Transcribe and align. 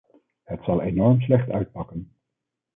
Het 0.43 0.63
zal 0.63 0.81
enorm 0.81 1.21
slecht 1.21 1.49
uitpakken. 1.49 2.11